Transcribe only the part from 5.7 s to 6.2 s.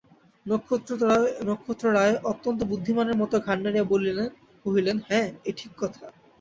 কথা।